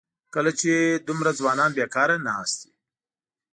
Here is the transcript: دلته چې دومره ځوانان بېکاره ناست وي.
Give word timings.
دلته 0.33 0.51
چې 0.61 0.71
دومره 1.07 1.31
ځوانان 1.39 1.71
بېکاره 1.77 2.15
ناست 2.27 2.57
وي. 2.65 2.71